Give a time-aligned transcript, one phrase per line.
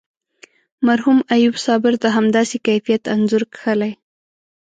[0.87, 3.91] مرحوم ایوب صابر د همداسې کیفیت انځور کښلی.